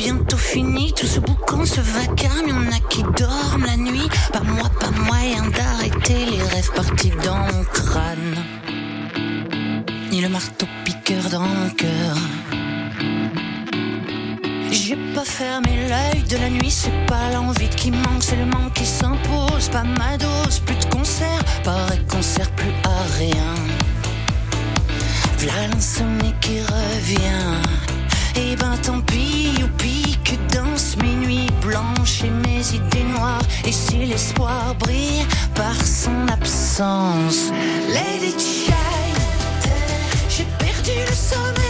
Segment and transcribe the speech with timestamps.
[0.00, 0.92] bientôt fini.
[0.94, 4.08] Tout ce boucan, ce vacarme, y en a qui dorment la nuit.
[4.32, 8.36] Pas moi, pas moyen d'arrêter les rêves partis dans mon crâne.
[10.10, 12.16] Ni le marteau piqueur dans mon cœur.
[14.70, 18.72] J'ai pas fermé l'œil de la nuit, c'est pas l'envie qui manque, c'est le manque
[18.72, 19.68] qui s'impose.
[19.70, 23.54] Pas ma dose, plus de concert, pareil qu'on sert plus à rien.
[25.38, 27.89] V'là l'insomnie qui revient.
[28.42, 33.46] Et ben tant pis, youpi, que dansent mes nuits blanches et mes idées noires.
[33.66, 37.52] Et si l'espoir brille par son absence,
[37.88, 39.20] Lady Child,
[40.28, 41.69] j'ai perdu le sommeil,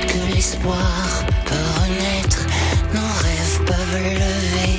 [0.00, 2.46] que l'espoir peut renaître.
[2.94, 4.78] Nos rêves peuvent lever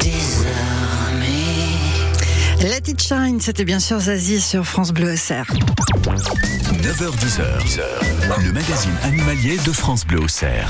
[0.00, 1.42] désormais.
[2.60, 5.44] Let It Shine, c'était bien sûr Zazie sur France Bleu SR.
[6.82, 7.42] 9h10h,
[8.44, 10.68] le magazine animalier de France Bleu Auxerre.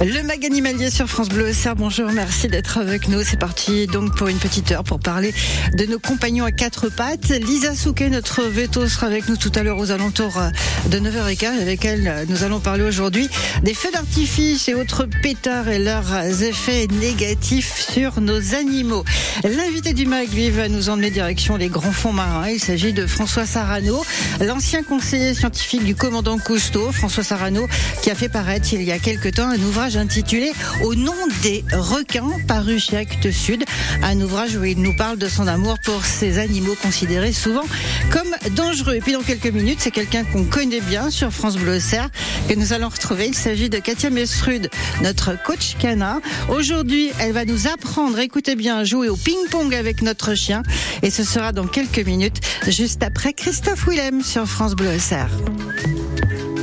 [0.00, 3.22] Le mag animalier sur France Bleu SR, bonjour, merci d'être avec nous.
[3.22, 5.34] C'est parti donc pour une petite heure pour parler
[5.74, 7.28] de nos compagnons à quatre pattes.
[7.28, 10.40] Lisa Souquet, notre veto, sera avec nous tout à l'heure aux alentours
[10.86, 11.60] de 9h15.
[11.60, 13.28] Avec elle, nous allons parler aujourd'hui
[13.62, 19.04] des feux d'artifice et autres pétards et leurs effets négatifs sur nos animaux.
[19.44, 22.48] L'invité du mag, lui, va nous emmener direction les grands fonds marins.
[22.48, 24.02] Il s'agit de François Sarano,
[24.40, 27.68] l'ancien conseiller scientifique du commandant Cousteau, François Sarano,
[28.00, 30.52] qui a fait paraître il y a quelque temps un ouvrage intitulé
[30.84, 33.64] Au nom des requins, paru chez Actes Sud.
[34.02, 37.64] Un ouvrage où il nous parle de son amour pour ces animaux considérés souvent
[38.10, 38.94] comme dangereux.
[38.94, 42.08] Et puis dans quelques minutes, c'est quelqu'un qu'on connaît bien sur France Bleu Auxerre
[42.48, 43.28] que nous allons retrouver.
[43.28, 44.68] Il s'agit de Katia Mesrud,
[45.02, 46.20] notre coach canin.
[46.48, 50.62] Aujourd'hui, elle va nous apprendre, écoutez bien, à jouer au ping-pong avec notre chien.
[51.02, 55.30] Et ce sera dans quelques minutes, juste après Christophe Willem sur France Bleu Auxerre.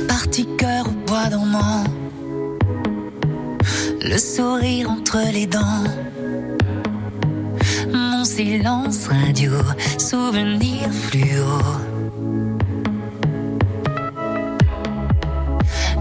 [0.08, 1.28] Parti cœur au bois
[4.02, 5.84] le sourire entre les dents.
[7.92, 9.52] Mon silence radio,
[9.98, 11.58] souvenir fluo.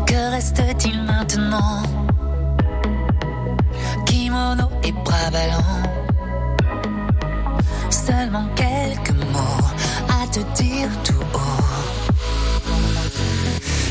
[0.06, 1.84] Que reste-t-il maintenant?
[4.06, 5.84] Kimono et bras ballants.
[7.90, 9.66] Seulement quelques mots
[10.10, 11.64] à te dire tout haut.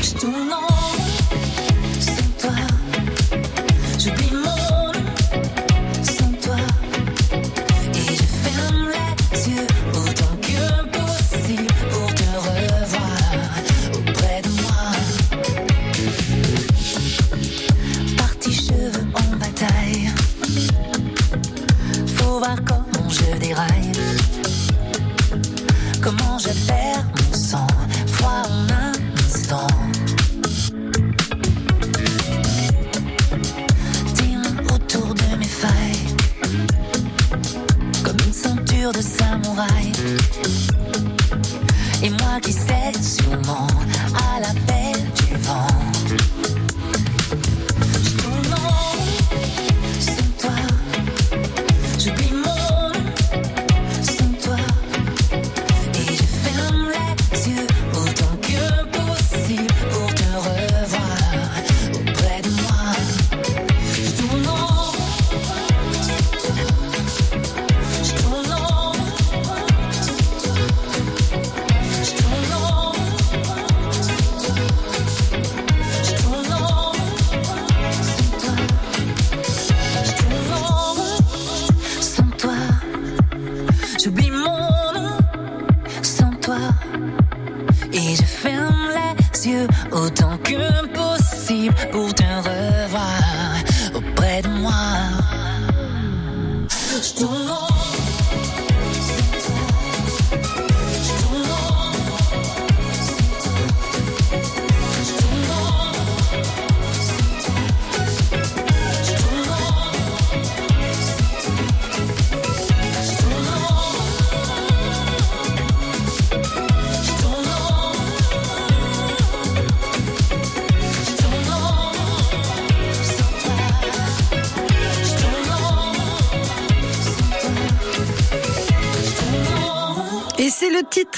[0.01, 0.76] Je tourne en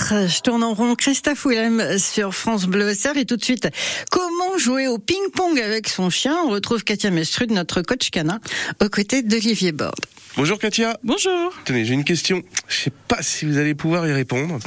[0.10, 0.96] Je tourne en rond.
[0.96, 3.18] Christophe Willem sur France Bleu Serre.
[3.18, 3.70] Et tout de suite,
[4.10, 6.36] comment jouer au ping-pong avec son chien?
[6.46, 8.40] On retrouve Katia Mestrud, notre coach canin,
[8.82, 9.94] aux côtés d'Olivier Borde.
[10.36, 10.98] Bonjour Katia.
[11.04, 11.54] Bonjour.
[11.64, 12.42] Tenez, j'ai une question.
[12.68, 14.58] Je sais pas si vous allez pouvoir y répondre.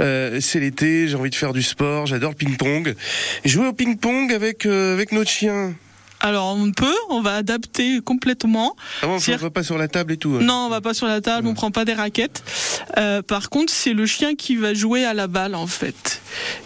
[0.00, 2.94] Euh, c'est l'été, j'ai envie de faire du sport, j'adore le ping-pong.
[3.44, 5.74] Jouer au ping-pong avec, euh, avec notre chien,
[6.20, 8.74] alors on peut, on va adapter complètement.
[9.02, 10.36] Ah bon, on va pas sur la table et tout.
[10.40, 10.44] hein.
[10.44, 12.42] Non, on va pas sur la table, on prend pas des raquettes.
[12.96, 16.20] Euh, par contre, c'est le chien qui va jouer à la balle en fait.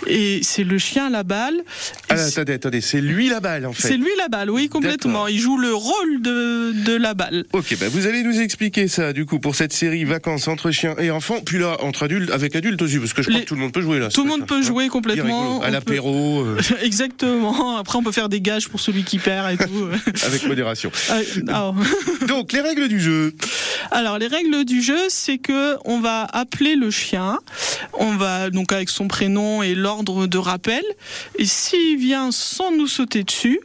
[0.06, 1.62] Et c'est le chien à la balle.
[2.08, 3.88] Ah, attendez, attendez, c'est lui la balle en fait.
[3.88, 5.28] c'est lui la balle, oui, complètement.
[5.28, 7.44] Il joue le rôle de, de la balle.
[7.52, 10.94] Ok, bah vous allez nous expliquer ça du coup pour cette série vacances entre chiens
[10.98, 13.54] et enfants, puis là entre adultes, avec adultes aussi, parce que je crois que tout
[13.54, 14.08] le monde peut jouer là.
[14.08, 14.62] Tout le monde peut hein.
[14.62, 15.60] jouer complètement.
[15.62, 17.76] À peut- l'apéro, euh, Exactement.
[17.76, 19.88] Après, on peut faire des gages pour celui qui perd et tout.
[20.26, 20.90] avec modération.
[21.10, 21.72] Ah, ah.
[22.26, 23.34] Donc les règles du jeu.
[23.90, 27.38] Alors les règles du jeu, c'est que on va appeler le chien,
[27.94, 30.82] on va donc avec son prénom et l'ordre de rappel,
[31.38, 33.60] et s'il vient sans nous sauter dessus,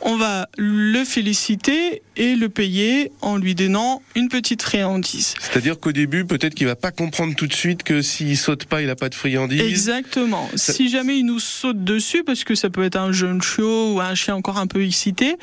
[0.00, 5.34] on va le féliciter et le payer en lui donnant une petite friandise.
[5.40, 8.82] C'est-à-dire qu'au début, peut-être qu'il va pas comprendre tout de suite que s'il saute pas,
[8.82, 9.62] il a pas de friandises.
[9.62, 10.50] Exactement.
[10.54, 14.00] Si jamais il nous saute dessus, parce que ça peut être un jeune chiot ou
[14.00, 15.36] un chien encore un peu excité,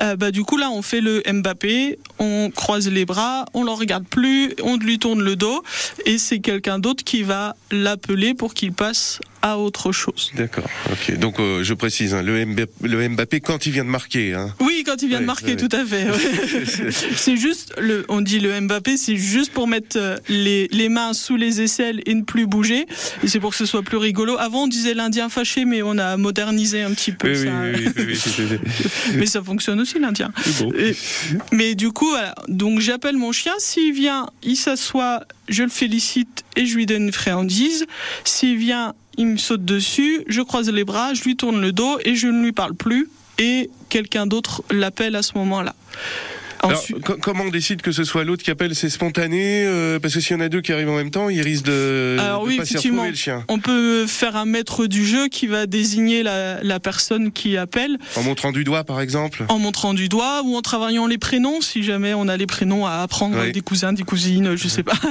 [0.00, 3.72] euh, bah du coup là on fait le Mbappé, on croise les bras, on le
[3.72, 5.62] regarde plus, on lui tourne le dos,
[6.06, 10.30] et c'est quelqu'un d'autre qui va l'appeler pour qu'il passe à autre chose.
[10.36, 10.68] D'accord.
[10.90, 11.18] Ok.
[11.18, 14.34] Donc euh, je précise, hein, le, Mbappé, le Mbappé quand il vient de marquer.
[14.34, 14.54] Hein.
[14.60, 15.56] Oui, quand il vient Ouais, de marquer, ouais.
[15.56, 16.08] tout à fait.
[16.08, 16.90] ouais.
[17.16, 21.12] c'est juste, le, on dit le Mbappé, c'est juste pour mettre euh, les, les mains
[21.12, 22.86] sous les aisselles et ne plus bouger.
[23.22, 24.36] Et c'est pour que ce soit plus rigolo.
[24.38, 27.50] Avant, on disait l'Indien fâché, mais on a modernisé un petit peu Oui, ça.
[27.74, 28.58] oui, oui,
[29.16, 30.32] Mais ça fonctionne aussi, l'Indien.
[30.60, 30.72] bon.
[31.52, 32.34] Mais du coup, voilà.
[32.48, 33.52] donc j'appelle mon chien.
[33.58, 37.86] S'il vient, il s'assoit, je le félicite et je lui donne une friandise.
[38.24, 41.98] S'il vient, il me saute dessus, je croise les bras, je lui tourne le dos
[42.04, 43.08] et je ne lui parle plus.
[43.38, 45.74] Et quelqu'un d'autre l'appelle à ce moment-là.
[46.62, 50.14] Alors, Ensuite- comment on décide que ce soit l'autre qui appelle C'est spontané euh, Parce
[50.14, 52.42] que s'il y en a deux qui arrivent en même temps, il risque de Alors
[52.44, 53.04] de oui, pas effectivement.
[53.04, 53.44] le chien.
[53.48, 57.98] On peut faire un maître du jeu qui va désigner la, la personne qui appelle
[58.16, 59.44] En montrant du doigt, par exemple.
[59.48, 62.86] en montrant du doigt ou en travaillant les prénoms si jamais on a les prénoms
[62.86, 63.50] à apprendre Oui.
[63.52, 64.92] des cousins, des cousines, je sais pas.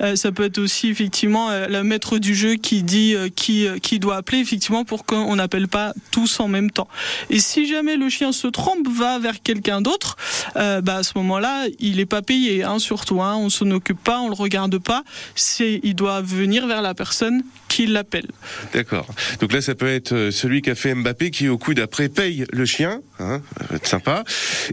[0.00, 3.66] Euh, ça peut être aussi effectivement euh, le maître du jeu qui dit euh, qui
[3.82, 6.88] qui doit appeler effectivement pour qu'on n'appelle pas tous en même temps.
[7.30, 10.16] Et si jamais le chien se trompe, va vers quelqu'un d'autre,
[10.56, 13.22] euh, bah à ce moment-là, il est pas payé, hein, surtout.
[13.22, 15.02] Hein, on s'en occupe pas, on le regarde pas.
[15.34, 18.26] C'est il doit venir vers la personne qui l'appelle.
[18.72, 19.06] D'accord.
[19.40, 22.08] Donc là, ça peut être euh, celui qui a fait Mbappé qui, au coup d'après,
[22.08, 23.00] paye le chien.
[23.18, 24.24] Hein, ça va être sympa.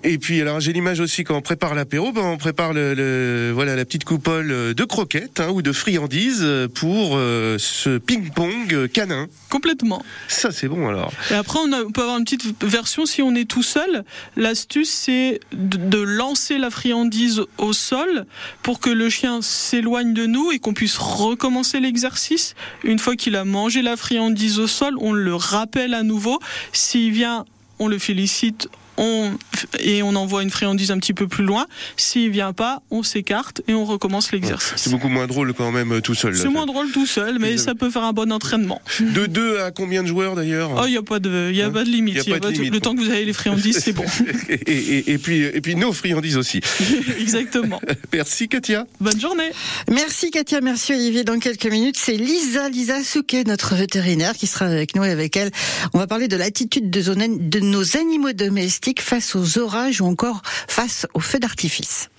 [0.03, 3.51] Et puis, alors, j'ai l'image aussi quand on prépare l'apéro, ben, on prépare le, le-
[3.53, 8.73] voilà, la petite coupole de croquettes hein, ou de friandises euh, pour euh, ce ping-pong
[8.73, 9.27] euh, canin.
[9.49, 10.03] Complètement.
[10.27, 11.11] Ça, c'est bon alors.
[11.31, 14.03] Et après, on, a- on peut avoir une petite version si on est tout seul.
[14.37, 18.25] L'astuce, c'est de, de lancer la friandise au sol
[18.63, 22.53] pour que le chien s'éloigne de nous et qu'on puisse recommencer l'exercice.
[22.83, 26.37] Une fois qu'il a mangé la friandise au sol, on le rappelle à nouveau.
[26.73, 27.45] S'il vient,
[27.79, 28.67] on le félicite.
[28.97, 29.31] On,
[29.79, 31.65] et on envoie une friandise un petit peu plus loin.
[31.97, 34.87] S'il vient pas, on s'écarte et on recommence C'est l'exercice.
[34.89, 36.35] beaucoup moins drôle quand même euh, tout seul.
[36.35, 38.81] C'est moins drôle tout seul, mais ça peut faire un bon entraînement.
[39.01, 41.61] De deux à combien de joueurs d'ailleurs Oh, il n'y a pas de, il y
[41.61, 42.15] a Hein pas de limite.
[42.15, 43.33] Y a Y a pas de pas de- limite, le temps que vous avez les
[43.33, 44.05] friandises, c'est bon.
[44.49, 46.61] et, et- et puis, et puis nos friandises aussi.
[47.19, 47.81] Exactement.
[48.13, 48.85] Merci Katia.
[49.01, 49.49] Bonne journée.
[49.91, 51.23] Merci Katia, merci Olivier.
[51.23, 55.35] Dans quelques minutes, c'est Lisa, Lisa Souquet, notre vétérinaire, qui sera avec nous et avec
[55.35, 55.51] elle.
[55.93, 61.07] On va parler de l'attitude de nos animaux domestiques face aux orages ou encore face
[61.13, 62.09] aux feux d'artifice.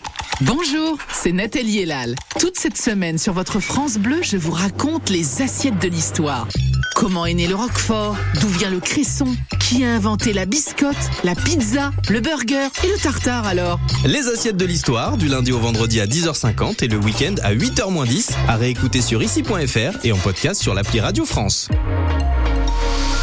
[0.40, 2.14] Bonjour, c'est Nathalie Elal.
[2.38, 6.46] Toute cette semaine sur votre France Bleu, je vous raconte les assiettes de l'histoire.
[6.94, 8.16] Comment est né le Roquefort?
[8.40, 9.26] D'où vient le cresson?
[9.61, 12.68] Qui a inventé la biscotte, la pizza, le burger?
[12.85, 13.78] Et le tartare alors?
[14.04, 18.32] Les assiettes de l'histoire, du lundi au vendredi à 10h50 et le week-end à 8h10,
[18.49, 21.68] à réécouter sur ici.fr et en podcast sur l'appli Radio France.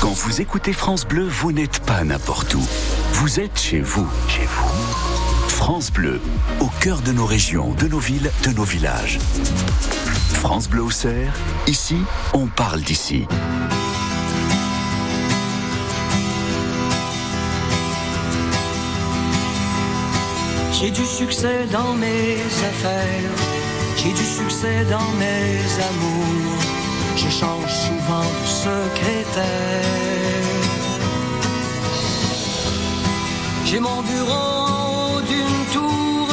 [0.04, 2.68] Quand vous écoutez France Bleu, vous n'êtes pas n'importe où.
[3.14, 4.06] Vous êtes chez vous.
[4.28, 4.68] Chez vous.
[5.48, 6.20] France Bleu,
[6.60, 9.18] au cœur de nos régions, de nos villes, de nos villages.
[10.34, 11.34] France Bleu Auxerre,
[11.68, 11.96] ici,
[12.34, 13.26] on parle d'ici.
[20.74, 23.32] J'ai du succès dans mes affaires,
[23.96, 26.83] j'ai du succès dans mes amours.
[27.24, 29.84] Je change souvent de secrétaire.
[33.66, 36.28] J'ai mon bureau d'une tour,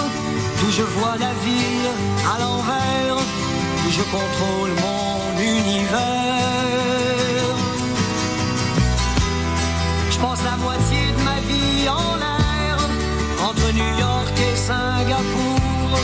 [0.58, 1.90] d'où je vois la ville
[2.32, 6.00] à l'envers, où je contrôle mon univers.
[10.10, 12.76] Je passe la moitié de ma vie en l'air,
[13.48, 15.98] entre New York et Singapour.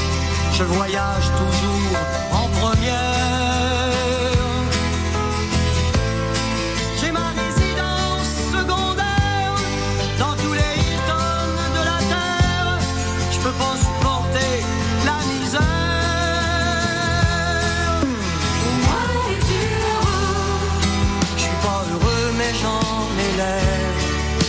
[0.52, 2.25] Je voyage toujours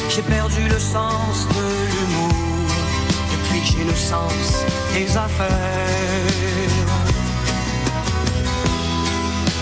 [0.10, 2.32] J'ai perdu le sens de l'humour
[3.32, 4.63] depuis que j'ai le sens
[4.94, 5.48] des affaires.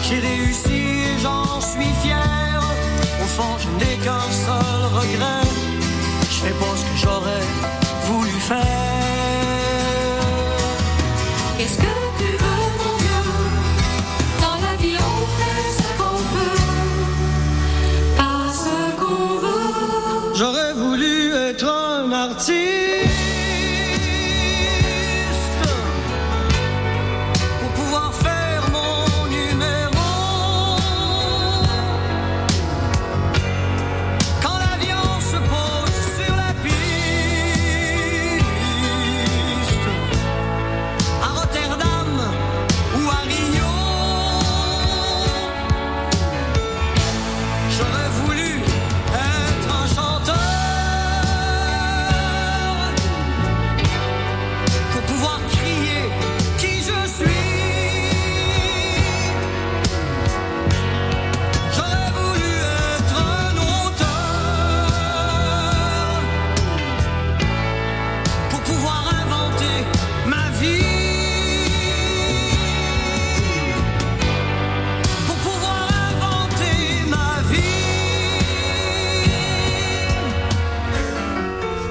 [0.04, 2.62] J'ai réussi et j'en suis fier.
[3.24, 5.50] Au fond, je n'ai qu'un seul regret.
[6.30, 7.48] Je fais pas ce que j'aurais
[8.08, 8.95] voulu faire.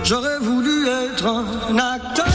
[0.05, 2.34] J'aurais voulu être un acteur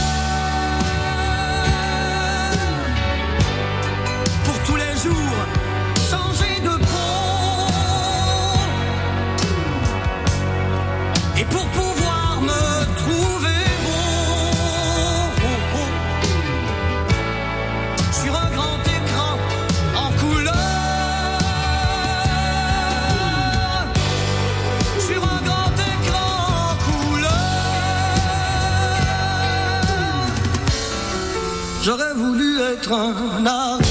[31.90, 33.89] J'aurais voulu être un artiste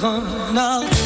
[0.00, 0.16] voulu
[0.56, 0.99] être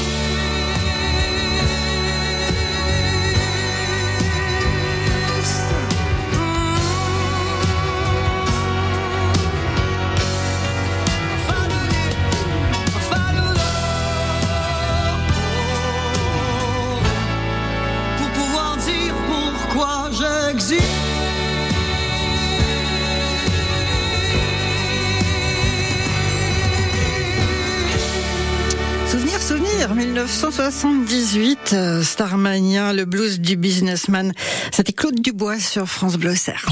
[30.24, 34.32] 1978, euh, Starmania, le blues du businessman.
[34.72, 36.64] C'était Claude Dubois sur France Bleu Cerf.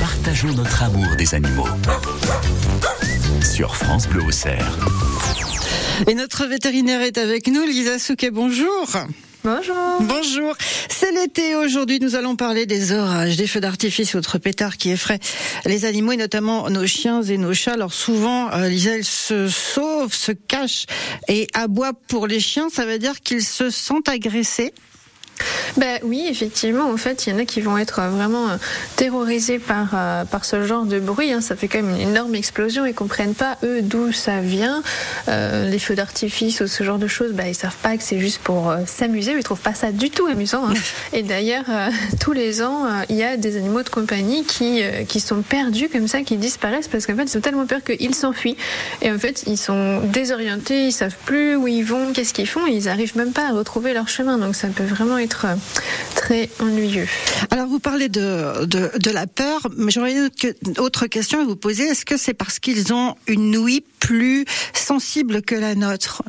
[0.00, 1.68] Partageons notre amour des animaux.
[3.42, 4.78] Sur France Bleu Auxerre.
[6.08, 8.88] Et notre vétérinaire est avec nous, Lisa Souquet, bonjour.
[9.44, 9.74] Bonjour.
[10.02, 10.54] Bonjour.
[10.88, 11.98] C'est l'été aujourd'hui.
[11.98, 15.18] Nous allons parler des orages, des feux d'artifice, autres pétards qui effraient
[15.64, 17.72] les animaux et notamment nos chiens et nos chats.
[17.72, 20.86] Alors souvent, euh, Lisa, se sauvent, se cachent
[21.26, 22.68] et aboient pour les chiens.
[22.70, 24.72] Ça veut dire qu'ils se sentent agressés.
[25.76, 28.56] Ben oui, effectivement, en fait, il y en a qui vont être vraiment euh,
[28.96, 31.32] terrorisés par, euh, par ce genre de bruit.
[31.32, 31.40] Hein.
[31.40, 32.86] Ça fait quand même une énorme explosion.
[32.86, 34.82] Ils comprennent pas, eux, d'où ça vient.
[35.28, 38.18] Euh, les feux d'artifice ou ce genre de choses, ben, ils savent pas que c'est
[38.18, 39.32] juste pour s'amuser.
[39.32, 40.68] Ils trouvent pas ça du tout amusant.
[40.68, 40.74] Hein.
[41.12, 41.64] Et d'ailleurs,
[42.20, 46.08] tous les ans, il y a des animaux de compagnie qui, qui sont perdus comme
[46.08, 48.56] ça, qui disparaissent parce qu'en fait, ils ont tellement peur qu'ils s'enfuient.
[49.00, 52.66] Et en fait, ils sont désorientés, ils savent plus où ils vont, qu'est-ce qu'ils font.
[52.66, 54.38] ils arrivent même pas à retrouver leur chemin.
[54.38, 55.31] Donc ça peut vraiment être
[56.14, 57.06] très ennuyeux.
[57.50, 60.30] Alors vous parlez de, la peur, mais j'aurais une
[60.78, 61.84] autre question à vous poser.
[61.84, 66.22] Est-ce que c'est parce qu'ils ont une ouïe plus sensible que la nôtre?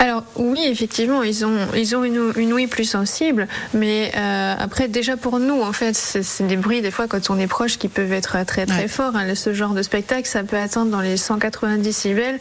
[0.00, 4.86] Alors oui, effectivement, ils ont ils ont une, une ouïe plus sensible, mais euh, après
[4.86, 7.88] déjà pour nous, en fait, c'est des bruits des fois quand on est proche qui
[7.88, 9.16] peuvent être très très forts.
[9.16, 9.34] Hein.
[9.34, 12.38] Ce genre de spectacle, ça peut atteindre dans les 190 décibels.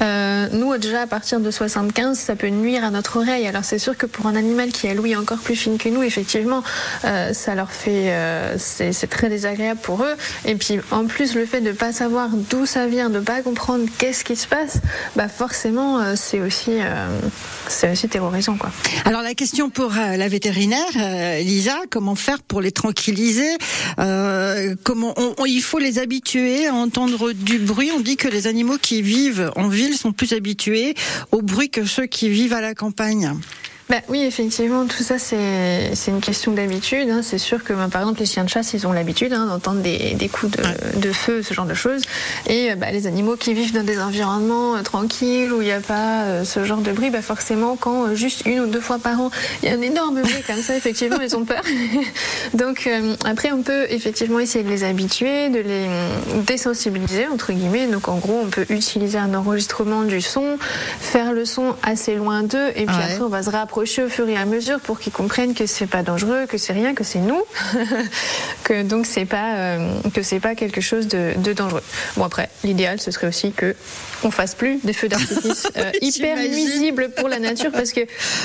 [0.00, 3.46] Euh, nous déjà à partir de 75, ça peut nuire à notre oreille.
[3.46, 6.02] Alors c'est sûr que pour un animal qui a l'ouïe encore plus fine que nous,
[6.02, 6.62] effectivement,
[7.04, 10.14] euh, ça leur fait euh, c'est très désagréable pour eux.
[10.44, 13.86] Et puis en plus le fait de pas savoir d'où ça vient, de pas comprendre
[13.98, 14.80] qu'est-ce qui se passe,
[15.14, 16.95] bah forcément euh, c'est aussi euh,
[17.68, 18.56] c'est aussi terrorisant.
[18.56, 18.70] Quoi.
[19.04, 23.56] Alors la question pour euh, la vétérinaire, euh, Lisa, comment faire pour les tranquilliser
[24.84, 25.14] Comment
[25.46, 29.50] il faut les habituer à entendre du bruit On dit que les animaux qui vivent
[29.56, 30.94] en ville sont plus habitués
[31.32, 33.32] au bruit que ceux qui vivent à la campagne.
[33.88, 37.08] Bah, oui, effectivement, tout ça, c'est une question d'habitude.
[37.08, 37.20] Hein.
[37.22, 39.80] C'est sûr que, bah, par exemple, les chiens de chasse, ils ont l'habitude hein, d'entendre
[39.80, 42.02] des, des, coups de, de, feu, ce genre de choses.
[42.48, 45.80] Et bah, les animaux qui vivent dans des environnements euh, tranquilles, où il n'y a
[45.80, 48.98] pas euh, ce genre de bruit, bah, forcément, quand euh, juste une ou deux fois
[48.98, 49.30] par an,
[49.62, 51.62] il y a un énorme bruit comme ça, effectivement, ils ont peur.
[52.54, 52.88] Donc,
[53.24, 55.86] après, on peut effectivement essayer de les habituer, de les
[56.44, 57.86] désensibiliser, entre guillemets.
[57.86, 60.58] Donc, en gros, on peut utiliser un enregistrement du son,
[61.00, 64.28] faire le son assez loin d'eux, et puis après, on va se rapprocher au fur
[64.28, 67.18] et à mesure pour qu'ils comprennent que c'est pas dangereux, que c'est rien, que c'est
[67.18, 67.42] nous,
[68.64, 71.82] que donc c'est pas euh, que c'est pas quelque chose de, dangereux.
[72.16, 73.74] Bon après, l'idéal ce serait aussi que
[74.22, 78.00] on fasse plus des feux d'artifice euh, hyper nuisibles pour la nature parce que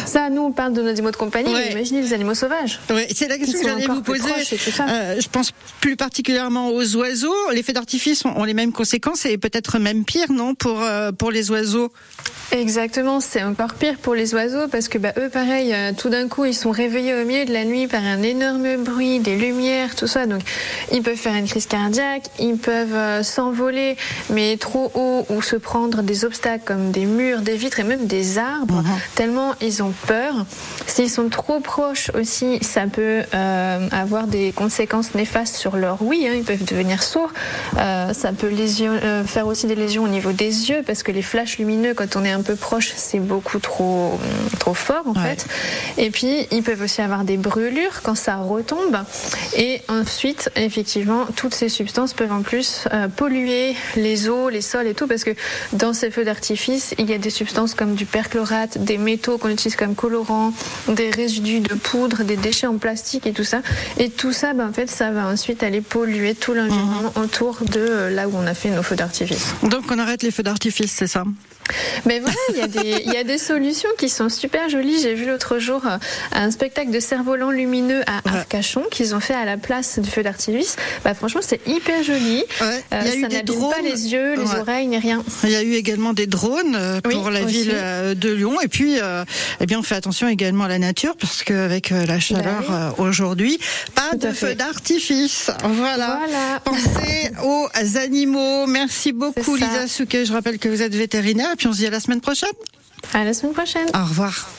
[0.06, 2.80] ça, nous on parle de nos animaux de compagnie, mais imaginez les animaux sauvages.
[3.14, 4.32] C'est la question que j'allais vous poser.
[4.82, 7.36] Euh, je pense plus particulièrement aux oiseaux.
[7.54, 10.84] Les feux d'artifice ont, les mêmes conséquences et peut-être même pire, non, pour
[11.18, 11.92] pour les oiseaux.
[12.52, 16.28] Exactement, c'est encore pire pour les oiseaux parce que bah, eux, pareil, euh, tout d'un
[16.28, 19.96] coup, ils sont réveillés au milieu de la nuit par un énorme bruit, des lumières,
[19.96, 20.26] tout ça.
[20.26, 20.42] Donc,
[20.92, 23.96] ils peuvent faire une crise cardiaque, ils peuvent euh, s'envoler,
[24.30, 28.06] mais trop haut ou se prendre des obstacles comme des murs, des vitres et même
[28.06, 29.00] des arbres, mhm.
[29.16, 30.46] tellement ils ont peur.
[30.88, 36.28] S'ils sont trop proches aussi, ça peut euh, avoir des conséquences néfastes sur leur oui,
[36.28, 37.32] hein, ils peuvent devenir sourds.
[37.78, 38.52] ça peut
[39.26, 42.26] faire aussi des lésions au niveau des yeux parce que les flashs lumineux, quand on
[42.26, 44.20] est un un peu proche, c'est beaucoup trop,
[44.60, 45.46] trop fort en fait.
[45.98, 48.98] Et puis, ils peuvent aussi avoir des brûlures quand ça retombe.
[49.56, 54.88] Et ensuite, effectivement, toutes ces substances peuvent en plus euh, polluer les eaux, les sols
[54.88, 55.32] et tout, parce que
[55.74, 59.50] dans ces feux d'artifice, il y a des substances comme du perchlorate, des métaux qu'on
[59.50, 60.52] utilise comme colorant,
[60.88, 63.62] des résidus de poudre, des déchets en plastique et tout ça.
[64.00, 67.24] Et tout ça, ben, en fait, ça va ensuite aller polluer tout l'environnement mhm.
[67.24, 69.54] autour de euh, là où on a fait nos feux d'artifice.
[69.64, 71.24] Donc on arrête les feux d'artifice, c'est ça?
[72.06, 75.00] Mais voilà, il y, a des, il y a des solutions qui sont super jolies.
[75.02, 75.98] J'ai vu l'autre jour euh,
[76.32, 80.24] un spectacle de cerf-volant lumineux à Arcachon qu'ils ont fait à la place du feu
[80.24, 80.76] d'artifice.
[81.04, 82.44] Bah, franchement, c'est hyper joli.
[82.62, 82.84] Ouais.
[82.94, 83.74] Euh, il y a eu des drones.
[83.74, 85.24] pas les yeux, les oreilles, ni rien.
[85.44, 87.76] Il y a eu également des drones euh, pour la ville
[88.16, 88.60] de Lyon.
[88.62, 88.98] Et puis,
[89.60, 93.60] eh bien, on fait attention également à la nature parce qu'avec la chaleur bah aujourd'hui,
[93.96, 95.52] pas de feu d'artifice.
[95.64, 96.20] Voilà.
[96.20, 96.60] voilà.
[96.64, 98.68] Pensez aux animaux.
[98.68, 100.26] Merci beaucoup, Lisa Souquet.
[100.26, 102.50] Je rappelle que vous êtes vétérinaire puis on se dit à la semaine prochaine.
[103.14, 103.88] À la semaine prochaine.
[103.94, 104.50] Au revoir.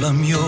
[0.00, 0.38] la mia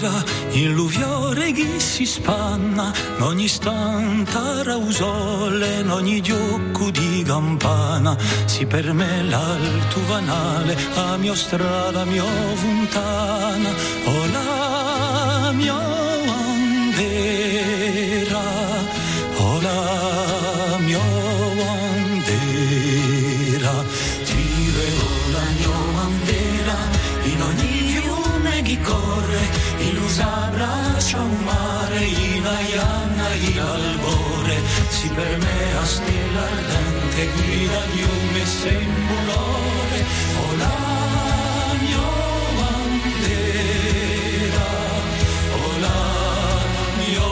[0.00, 8.16] bandera in l'uviore che si spanna, in ogni stanta rausole, in ogni diocco di campana,
[8.46, 13.68] si per me l'alto vanale, a mia strada, mia fontana,
[14.06, 14.59] oh la
[35.14, 40.04] permea stella ardente guida di un messembolore
[40.38, 40.76] o la
[41.80, 42.08] mia
[42.58, 44.66] bandera
[45.52, 46.00] o la
[46.98, 47.30] mia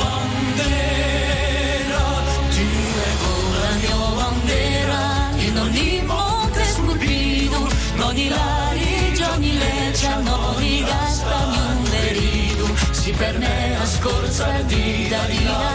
[0.00, 2.04] bandera
[2.50, 2.66] ti
[2.98, 5.00] leggo la mia bandera
[5.36, 7.60] in ogni monte scolpito
[8.00, 15.69] ogni larigia ogni leccia ogni gasta ogni verido si permea scorza di arburu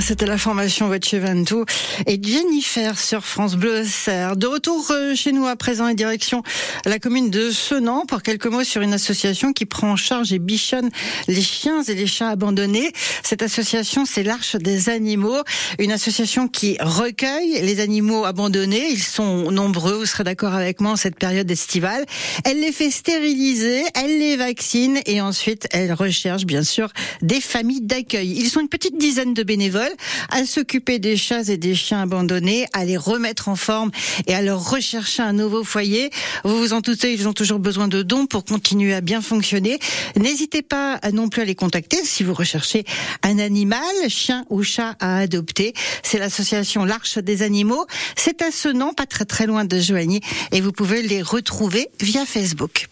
[0.00, 1.64] c'était la formation Ventou
[2.06, 4.36] et Jennifer sur France Bleu Serre.
[4.36, 6.42] De retour euh, chez nous à présent et direction
[6.86, 10.38] la commune de Senan pour quelques mots sur une association qui prend en charge et
[10.38, 10.88] bichonne
[11.28, 12.90] les chiens et les chats abandonnés.
[13.22, 15.42] Cette association, c'est l'Arche des animaux,
[15.78, 18.88] une association qui recueille les animaux abandonnés.
[18.90, 22.06] Ils sont nombreux, vous serez d'accord avec moi en cette période estivale.
[22.44, 26.88] Elle les fait stériliser, elle les vaccine et ensuite elle recherche bien sûr
[27.20, 28.32] des familles d'accueil.
[28.38, 29.65] Ils sont une petite dizaine de bénévoles
[30.30, 33.90] à s'occuper des chats et des chiens abandonnés, à les remettre en forme
[34.26, 36.10] et à leur rechercher un nouveau foyer.
[36.44, 39.78] Vous vous en doutez, ils ont toujours besoin de dons pour continuer à bien fonctionner.
[40.16, 42.84] N'hésitez pas non plus à les contacter si vous recherchez
[43.22, 45.74] un animal, chien ou chat à adopter.
[46.02, 47.86] C'est l'association L'Arche des Animaux.
[48.16, 50.20] C'est à ce nom, pas très très loin de Joigny,
[50.52, 52.88] et vous pouvez les retrouver via Facebook.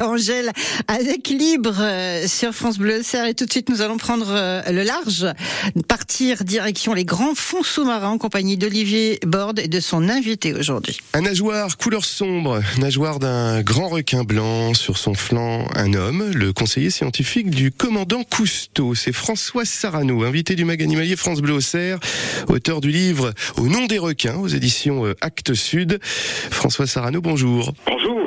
[0.00, 0.50] Angèle
[0.88, 3.26] avec Libre euh, sur France Bleu Serre.
[3.26, 5.26] Et tout de suite, nous allons prendre euh, le large,
[5.88, 10.98] partir direction les grands fonds sous-marins en compagnie d'Olivier Borde et de son invité aujourd'hui.
[11.12, 16.52] Un nageoire couleur sombre, nageoire d'un grand requin blanc, sur son flanc un homme, le
[16.52, 18.94] conseiller scientifique du commandant Cousteau.
[18.94, 21.98] C'est François Sarano, invité du mag animalier France Bleu Auxerre,
[22.48, 25.98] auteur du livre Au nom des requins aux éditions euh, Actes Sud.
[26.02, 27.72] François Sarano, bonjour.
[27.86, 28.23] Bonjour.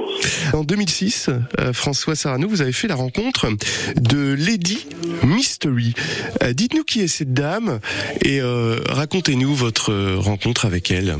[0.53, 3.47] En 2006, euh, François Sarano, vous avez fait la rencontre
[3.95, 4.87] de Lady
[5.23, 5.93] Mystery.
[6.43, 7.79] Euh, Dites-nous qui est cette dame
[8.23, 11.15] et euh, racontez-nous votre rencontre avec elle.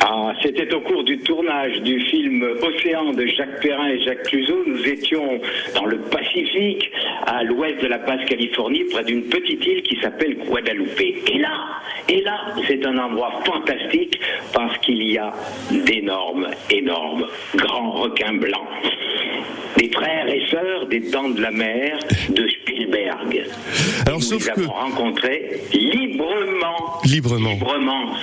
[0.00, 4.64] Ah, c'était au cours du tournage du film Océan de Jacques Perrin et Jacques Cluzot.
[4.66, 5.40] Nous étions
[5.74, 6.90] dans le Pacifique,
[7.26, 11.00] à l'ouest de la Basse-Californie, près d'une petite île qui s'appelle Guadalupe.
[11.00, 11.76] Et là,
[12.08, 14.18] et là, c'est un endroit fantastique
[14.52, 15.32] parce qu'il y a
[15.70, 18.62] d'énormes, énormes, grands requins blancs.
[19.76, 21.98] Des frères et sœurs des dents de la mer
[22.30, 23.44] de Spielberg.
[24.06, 27.00] Alors, Et nous sauf les que- avons rencontrés librement.
[27.04, 27.50] Librement.
[27.50, 28.14] Librement.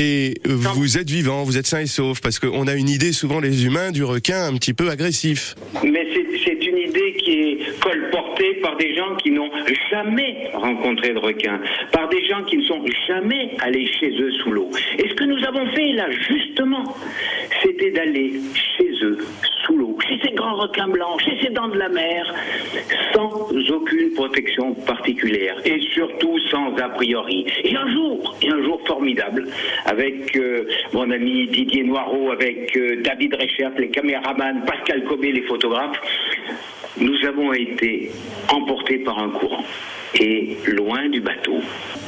[0.00, 3.12] Et euh, vous êtes vivant, vous êtes sain et sauf, parce qu'on a une idée
[3.12, 5.54] souvent les humains du requin un petit peu agressif.
[5.82, 7.58] Mais c'est c'est une idée qui est
[8.62, 9.50] par des gens qui n'ont
[9.90, 11.60] jamais rencontré de requin,
[11.92, 14.70] par des gens qui ne sont jamais allés chez eux sous l'eau.
[14.98, 16.84] Et ce que nous avons fait là, justement,
[17.62, 18.32] c'était d'aller
[18.76, 19.18] chez eux
[19.64, 22.34] sous l'eau, chez ces grands requins blancs, chez ces dents de la mer,
[23.14, 27.46] sans aucune protection particulière et surtout sans a priori.
[27.62, 29.48] Et un jour, et un jour formidable,
[29.86, 35.42] avec euh, mon ami Didier Noireau, avec euh, David Reichert, les caméramans, Pascal Cobé, les
[35.42, 36.00] photographes,
[36.98, 38.10] nous avons été
[38.48, 39.64] emportés par un courant.
[40.20, 41.58] Et loin du bateau,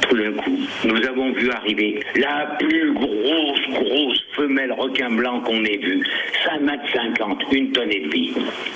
[0.07, 5.61] tout d'un coup, nous avons vu arriver la plus grosse, grosse femelle requin blanc qu'on
[5.65, 6.01] ait vue.
[6.45, 8.31] 5 mètres 50, une tonne et demie.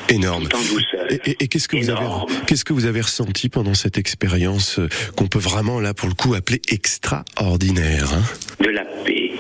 [0.10, 0.50] Énorme.
[0.50, 1.10] Tout en douceur.
[1.10, 2.30] Et, et- et qu'est-ce que vous avez, Énorme.
[2.46, 6.14] qu'est-ce que vous avez ressenti pendant cette expérience euh, qu'on peut vraiment là pour le
[6.16, 8.24] coup appeler extraordinaire hein?
[8.60, 9.32] De la paix,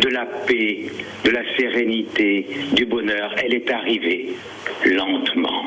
[0.00, 0.86] de la paix,
[1.24, 3.34] de la sérénité, du bonheur.
[3.44, 4.28] Elle est arrivée
[4.84, 5.64] lentement,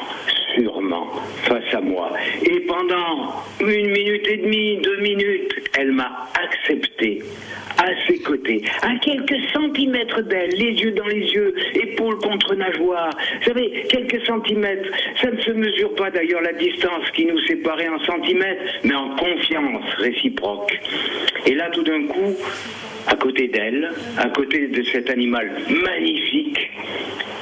[1.43, 2.11] face à moi.
[2.43, 7.21] Et pendant une minute et demie, deux minutes, elle m'a accepté
[7.77, 13.09] à ses côtés, à quelques centimètres d'elle, les yeux dans les yeux, épaule contre nageoire.
[13.39, 14.89] Vous savez, quelques centimètres,
[15.21, 19.15] ça ne se mesure pas d'ailleurs la distance qui nous séparait en centimètres, mais en
[19.15, 20.79] confiance réciproque.
[21.45, 22.35] Et là, tout d'un coup,
[23.07, 26.71] à côté d'elle, à côté de cet animal magnifique,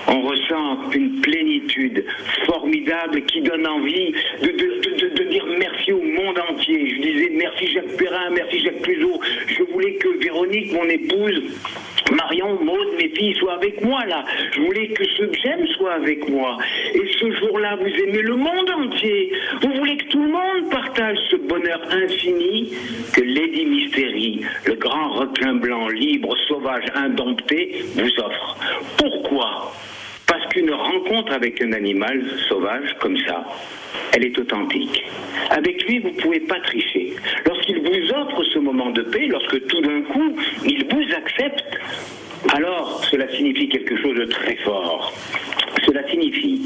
[0.08, 2.06] on ressent une plénitude
[2.45, 6.95] formidable qui donne envie de, dire merci au monde entier.
[6.95, 9.19] Je disais merci Jacques Perrin, merci Jacques Cluzot.
[9.47, 11.41] Je voulais que Véronique, mon épouse,
[12.12, 14.24] Marion, Maud, mes filles soient avec moi là.
[14.54, 16.58] Je voulais que ceux que j'aime soient avec moi.
[16.94, 19.32] Et ce jour-là, vous aimez le monde entier.
[19.62, 22.74] Vous voulez que tout le monde partage ce bonheur infini
[23.13, 28.58] que Lady Mystery, le grand requin blanc, libre, sauvage, indompté, vous offre.
[28.98, 29.74] Pourquoi?
[30.34, 32.19] Parce qu'une rencontre avec un animal
[32.50, 33.46] sauvage comme ça,
[34.13, 35.06] elle est authentique.
[35.52, 37.13] Avec lui, vous ne pouvez pas tricher.
[37.46, 41.63] Lorsqu'il vous offre ce moment de paix, lorsque tout d'un coup, il vous accepte,
[42.52, 45.13] alors cela signifie quelque chose de très fort.
[45.86, 46.62] Cela signifie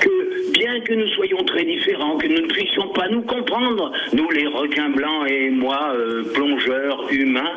[0.00, 4.28] que bien que nous soyons très différents, que nous ne puissions pas nous comprendre, nous
[4.30, 7.52] les requins blancs et moi, euh, plongeurs humains,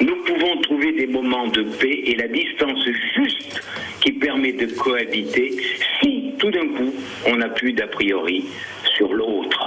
[0.00, 2.84] nous pouvons trouver des moments de paix et la distance
[3.16, 3.62] juste
[4.00, 5.52] qui permet de cohabiter
[6.00, 6.92] si tout d'un coup
[7.26, 8.44] on n'a plus d'a priori
[8.96, 9.60] sur l'autre.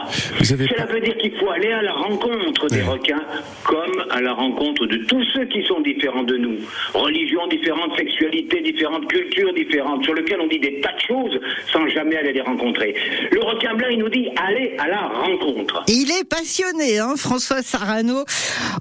[0.44, 3.24] Cela veut dire qu'il faut aller à la rencontre des requins
[3.64, 6.58] comme à la rencontre de tous ceux qui sont différents de nous.
[6.94, 11.40] Religions différentes, sexualités différentes, cultures différentes, sur lesquelles on dit des tas de choses
[11.72, 12.96] sans jamais aller les rencontrer.
[13.32, 15.84] Le requin blanc, il nous dit allez à la rencontre.
[15.88, 18.24] Il est passionné, hein, François Sarano,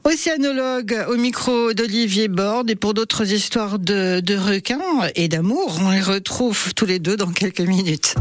[0.04, 2.70] océanologue au micro d'Olivier Borde.
[2.70, 4.80] Et pour d'autres histoires de, de requins
[5.14, 8.14] et d'amour, on les retrouve tous les deux dans quelques minutes.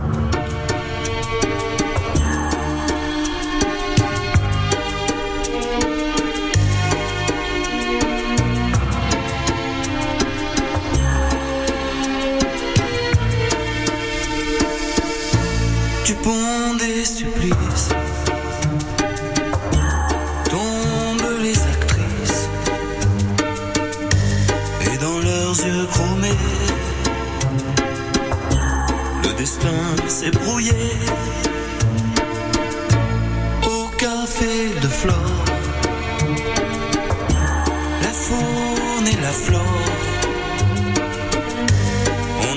[38.02, 39.76] La faune et la flore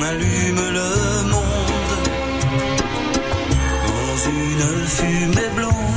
[0.08, 2.08] allume le monde
[3.86, 5.87] dans une fumée blonde.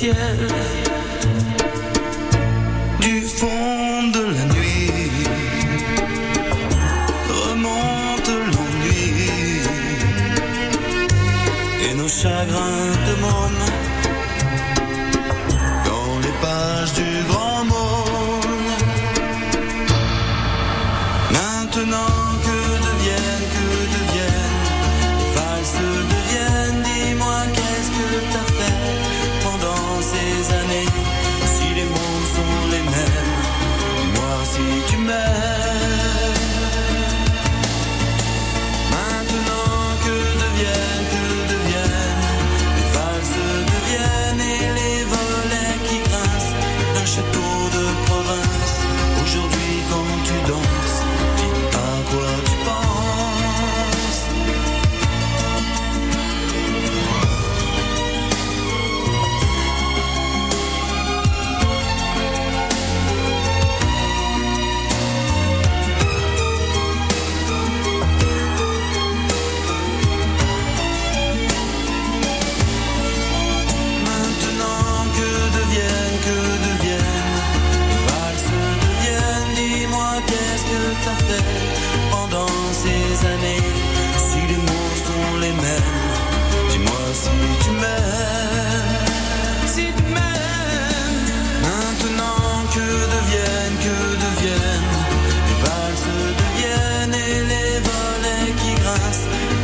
[0.00, 0.12] Du
[3.22, 5.10] fond de la nuit
[7.28, 9.02] remonte l'ennui.
[11.84, 13.64] Et nos chagrins de môme
[15.84, 17.37] dans les pages du grand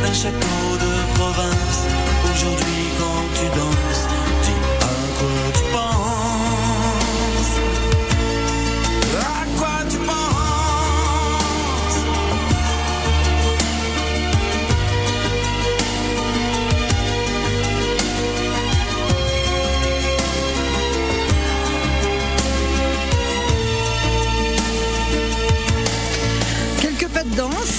[0.05, 1.87] D'un château de province.
[2.31, 3.84] Aujourd'hui quand tu danses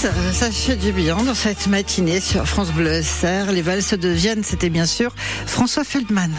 [0.03, 3.51] de ça fait du bien dans cette matinée sur France Bleu Serre.
[3.51, 5.11] Les valses de Vienne, c'était bien sûr
[5.47, 6.31] François Feldman.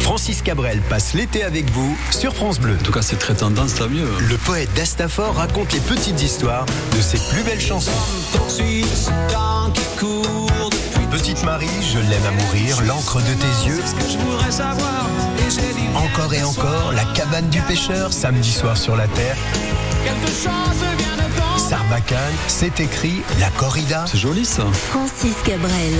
[0.00, 2.76] Francis Cabrel passe l'été avec vous sur France Bleu.
[2.78, 4.06] En tout cas, c'est très tendance, ça mieux.
[4.28, 7.90] Le poète d'Astafor raconte les petites histoires de ses plus belles chansons.
[11.10, 13.80] Petite Marie, je l'aime à mourir, l'encre de tes yeux.
[15.94, 19.36] Encore et encore, la cabane du pêcheur, samedi soir sur la terre.
[21.68, 24.04] Sarbacane, c'est écrit, la corrida.
[24.06, 24.64] C'est joli ça.
[24.72, 25.94] Francis Cabrel,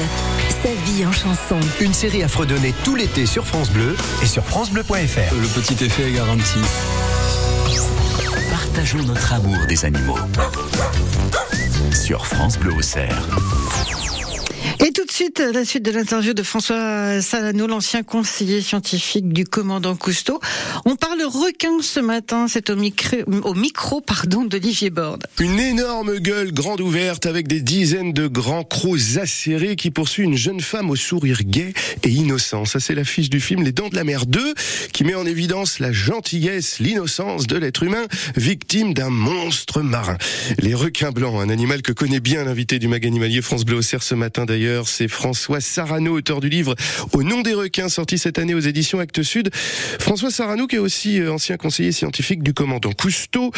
[0.62, 1.58] sa vie en chanson.
[1.80, 5.34] Une série à fredonner tout l'été sur France Bleu et sur FranceBleu.fr.
[5.34, 6.60] Le petit effet est garanti.
[8.48, 10.18] Partageons notre amour des animaux.
[11.92, 13.20] Sur France Bleu Auxerre.
[14.84, 19.44] Et tout de suite, la suite de l'interview de François Salano, l'ancien conseiller scientifique du
[19.44, 20.38] commandant Cousteau.
[20.84, 25.26] On parle requin ce matin, c'est au micro, au micro pardon, d'Olivier Borde.
[25.40, 30.36] Une énorme gueule grande ouverte avec des dizaines de grands crocs acérés qui poursuit une
[30.36, 31.72] jeune femme au sourire gai
[32.02, 32.66] et innocent.
[32.66, 34.54] Ça, c'est l'affiche du film Les Dents de la Mer 2
[34.92, 38.06] qui met en évidence la gentillesse, l'innocence de l'être humain
[38.36, 40.18] victime d'un monstre marin.
[40.58, 44.02] Les requins blancs, un animal que connaît bien l'invité du mag animalier France Bleu Auxerre
[44.02, 46.74] ce matin d'ailleurs, c'est François Sarano, auteur du livre
[47.12, 49.50] Au nom des requins, sorti cette année aux éditions Actes Sud.
[49.54, 53.52] François Sarano, qui est aussi euh, ancien conseiller scientifique du commandant Cousteau.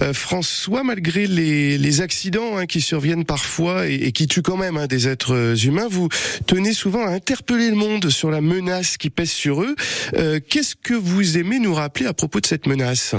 [0.00, 4.86] Euh, François, malgré les, accidents hein, qui surviennent parfois et, qui tuent quand même hein,
[4.86, 6.08] des êtres humains, vous
[6.46, 9.76] tenez souvent à interpeller le monde sur la menace qui pèse sur eux.
[10.16, 13.14] Euh, Qu'est-ce que vous aimez nous rappeler à propos de cette menace?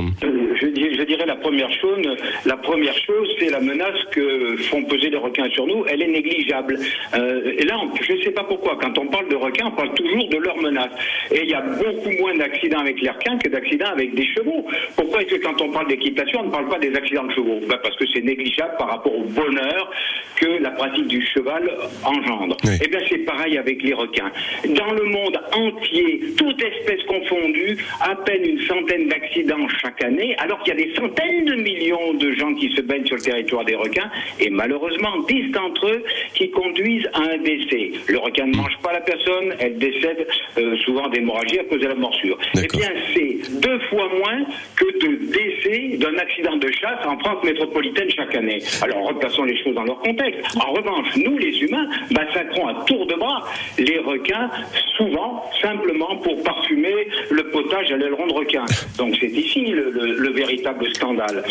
[1.06, 2.06] Dirais la première chose,
[2.46, 5.86] la première chose, c'est la menace que font peser les requins sur nous.
[5.88, 6.80] Elle est négligeable.
[7.16, 8.78] Euh, et là, on- je ne sais pas pourquoi.
[8.82, 10.92] Quand on parle de requins, on parle toujours de leur menace.
[11.32, 14.66] Et il y a beaucoup moins d'accidents avec les requins que d'accidents avec des chevaux.
[14.96, 17.60] Pourquoi est-ce que quand on parle d'équitation, on ne parle pas des accidents de chevaux?
[17.70, 19.92] Ben, Parce que c'est négligeable par rapport au bonheur
[20.38, 21.70] que la pratique du cheval
[22.04, 22.58] engendre.
[22.84, 24.32] Eh bien, c'est pareil avec les requins.
[24.70, 30.62] Dans le monde entier, toute espèce confondue, à peine une centaine d'accidents chaque année, alors
[30.64, 33.66] qu'il y a des centaines de millions de gens qui se baignent sur le territoire
[33.66, 37.92] des requins, et malheureusement, 10 d'entre eux qui conduisent à un décès.
[38.08, 40.28] Le requin ne mange pas la personne, elle décède
[40.58, 42.38] euh, souvent d'hémorragie à cause de la morsure.
[42.56, 47.44] Eh bien, c'est deux fois moins que de décès d'un accident de chasse en France
[47.44, 48.60] métropolitaine chaque année.
[48.82, 50.42] Alors, replaçons les choses dans leur contexte.
[50.58, 53.44] En revanche, nous, les humains, massacrons à tour de bras
[53.78, 54.50] les requins,
[54.98, 58.66] souvent, simplement pour parfumer le potage à l'aileron de requin.
[58.98, 61.44] Donc, c'est ici le, le- le véritable scandale.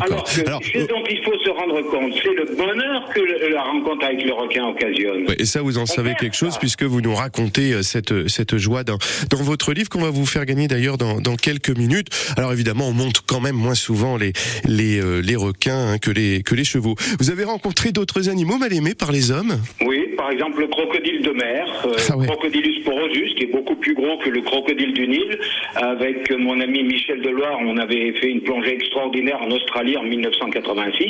[0.00, 3.62] Alors, que ce dont il faut se rendre compte, c'est le bonheur que le- la
[3.62, 5.26] rencontre avec le requin occasionne.
[5.28, 8.56] Ouais, Et ça, vous en savez quelque chose puisque vous nous racontez euh, cette, cette
[8.56, 8.98] joie dans,
[9.30, 12.08] dans votre livre qu'on va vous faire gagner d'ailleurs dans, dans quelques minutes.
[12.36, 14.32] Alors évidemment, on monte quand même moins souvent les,
[14.66, 16.94] les, euh, les requins hein, que, les, que les chevaux.
[17.20, 19.60] Vous avez rencontré d'autres animaux mal aimés par les hommes?
[19.84, 24.16] Oui, par exemple le crocodile de mer, euh, Crocodilus porosus, qui est beaucoup plus gros
[24.18, 25.38] que le crocodile du Nil.
[25.76, 30.02] Avec euh, mon ami Michel Deloire, on avait fait une plongée extraordinaire en Australie en
[30.02, 31.06] 1986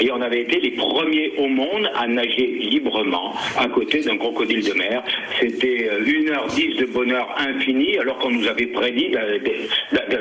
[0.00, 4.64] et on avait été les premiers au monde à nager librement à côté d'un crocodile
[4.64, 5.02] de mer.
[5.40, 9.10] C'était euh, une heure dix de bonheur infini alors qu'on nous avait prédit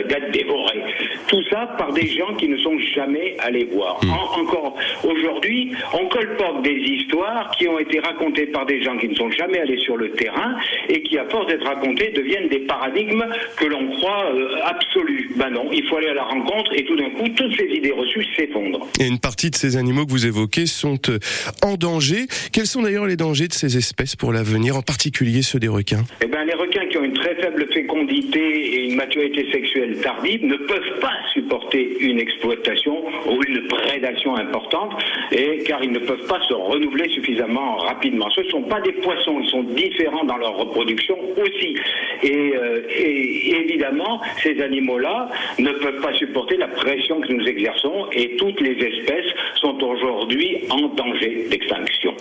[0.07, 0.81] d'être dévorés.
[1.27, 3.99] Tout ça par des gens qui ne sont jamais allés voir.
[4.03, 9.07] En- encore aujourd'hui, on colporte des histoires qui ont été racontées par des gens qui
[9.07, 10.55] ne sont jamais allés sur le terrain
[10.89, 13.25] et qui, à force d'être racontées, deviennent des paradigmes
[13.57, 15.31] que l'on croit euh, absolus.
[15.35, 17.91] Ben non, il faut aller à la rencontre et tout d'un coup, toutes ces idées
[17.91, 18.87] reçues s'effondrent.
[18.99, 21.19] Et une partie de ces animaux que vous évoquez sont euh,
[21.61, 22.27] en danger.
[22.51, 26.03] Quels sont d'ailleurs les dangers de ces espèces pour l'avenir, en particulier ceux des requins?
[26.21, 30.57] Eh ben, les requins qui une très faible fécondité et une maturité sexuelle tardive ne
[30.57, 34.93] peuvent pas supporter une exploitation ou une prédation importante,
[35.31, 38.29] et car ils ne peuvent pas se renouveler suffisamment rapidement.
[38.31, 41.75] Ce ne sont pas des poissons, ils sont différents dans leur reproduction aussi.
[42.23, 45.29] Et, euh, et évidemment, ces animaux-là
[45.59, 50.59] ne peuvent pas supporter la pression que nous exerçons, et toutes les espèces sont aujourd'hui
[50.69, 52.13] en danger d'extinction.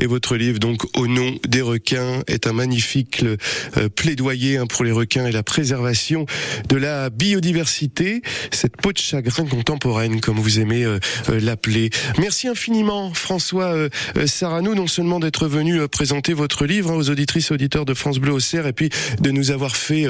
[0.00, 3.88] Et votre livre, donc, Au nom des requins, est un magnifique euh,
[4.28, 6.26] plaidoyer hein, pour les requins et la préservation
[6.68, 8.20] de la biodiversité,
[8.50, 10.98] cette peau de chagrin contemporaine, comme vous aimez euh,
[11.30, 11.88] euh, l'appeler.
[12.18, 13.88] Merci infiniment, François euh,
[14.26, 18.18] Saranou, non seulement d'être venu présenter votre livre hein, aux auditrices et auditeurs de France
[18.18, 20.06] Bleu au Cerf, et puis de nous avoir fait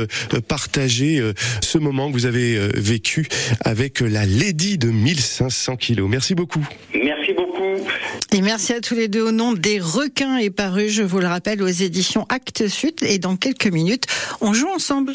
[0.49, 1.23] partager
[1.62, 3.29] ce moment que vous avez vécu
[3.61, 6.09] avec la Lady de 1500 kilos.
[6.11, 6.66] Merci beaucoup.
[6.93, 7.85] Merci beaucoup.
[8.33, 11.26] Et merci à tous les deux au nom des requins est paru, je vous le
[11.26, 13.03] rappelle, aux éditions Actes Sud.
[13.03, 14.07] Et dans quelques minutes,
[14.41, 15.14] on joue ensemble.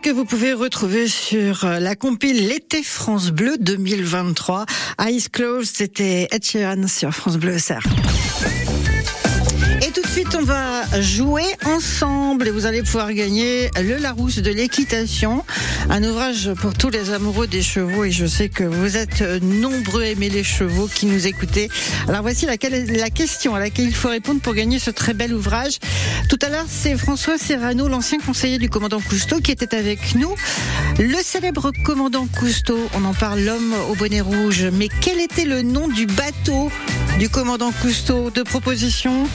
[0.00, 4.66] que vous pouvez retrouver sur euh, la compile L'été France Bleu 2023.
[5.00, 7.80] Eyes Closed, c'était Ed sur France Bleu SR.
[10.18, 15.44] Suite, on va jouer ensemble et vous allez pouvoir gagner le Larousse de l'équitation,
[15.90, 20.02] un ouvrage pour tous les amoureux des chevaux et je sais que vous êtes nombreux
[20.02, 21.70] à aimer les chevaux qui nous écoutez.
[22.08, 25.78] Alors voici la, question à laquelle il faut répondre pour gagner ce très bel ouvrage.
[26.28, 30.34] Tout à l'heure, c'est François Serrano, l'ancien conseiller du commandant Cousteau, qui était avec nous.
[30.98, 34.66] Le célèbre commandant Cousteau, on en parle, l'homme au bonnet rouge.
[34.72, 36.72] Mais quel était le nom du bateau
[37.20, 39.28] du commandant Cousteau de proposition?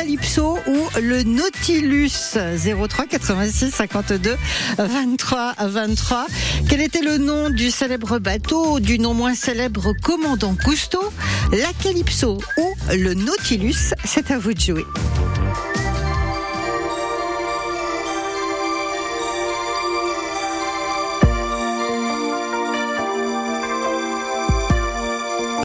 [0.00, 2.08] Calypso ou le Nautilus?
[2.34, 4.34] 03 86 52
[4.78, 6.26] 23 23.
[6.70, 11.12] Quel était le nom du célèbre bateau du non moins célèbre commandant Cousteau?
[11.52, 13.92] La Calypso ou le Nautilus?
[14.06, 14.84] C'est à vous de jouer.